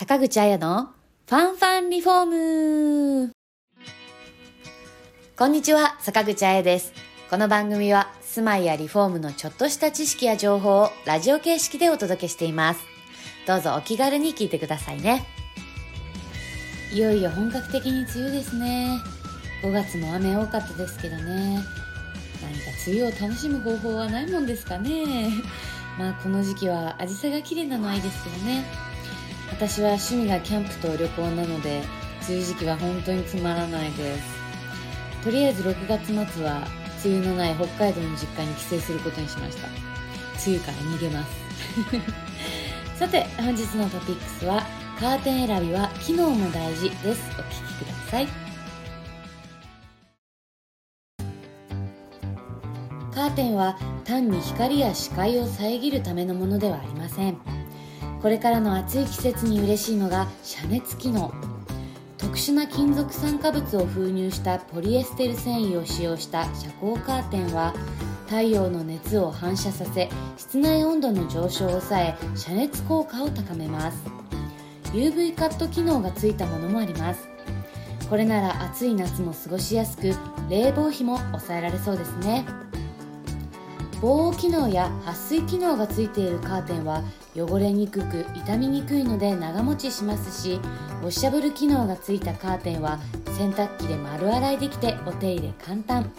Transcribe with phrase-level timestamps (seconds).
[0.00, 0.88] 坂口彩の
[1.28, 3.32] ファンファンリフォーム
[5.36, 6.94] こんにちは、坂口彩です。
[7.28, 12.80] この番組は住まいやリフォームのちょっとした知識や情報をラジオ形式でお届けしています。
[13.46, 15.26] どうぞお気軽に聞いてくださいね。
[16.94, 18.98] いよいよ本格的に梅雨ですね。
[19.62, 21.62] 5月も雨多かったですけどね。
[22.40, 25.28] 何か梅雨を楽しむ方法はないもんですかね。
[25.98, 28.64] まあこの時期は紫陽花が綺麗なのはいいですけどね。
[29.50, 31.82] 私は趣味がキャンプと旅行なので
[32.28, 34.40] 梅雨時期は本当につまらないです。
[35.24, 36.66] とりあえず6月末は
[37.04, 39.68] 梅雨のない北海道の実家に帰省することにしました。
[40.46, 41.30] 梅雨から逃げます。
[42.98, 44.66] さて本日のトピックスは
[44.98, 47.22] カーテン選びは機能も大事です。
[47.38, 48.28] お聞きください。
[53.14, 57.59] カーテンは単に光や視界を遮るためのものではありません。
[58.22, 61.32] これからの暑い季節に嬉しいのが遮熱機能。
[62.18, 67.72] 特殊な金属酸化物を封入したポリエステル繊維を使用した遮光カーテンは
[68.26, 73.98] 太陽の熱を反射させ室内温度の上昇を抑え遮熱効果を高めます。
[74.92, 77.26] UV カット機能がついたものもあります。
[78.10, 80.12] これなら暑い夏も過ごしやすく
[80.50, 82.44] 冷房費も抑えられそうですね。
[84.00, 87.02] 防音機能や撥水機能がついているカーテンは
[87.36, 90.54] 汚れにくく傷みにくいので長持ちしますし
[91.02, 92.98] ウォッシャブル機能がついたカーテンは
[93.36, 96.10] 洗濯機で丸洗いできてお手入れ簡単。